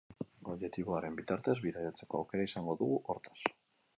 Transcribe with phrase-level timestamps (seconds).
[0.53, 3.39] Objektiboaren bitartez bidaiatzeko aukera izango dugu, hortaz.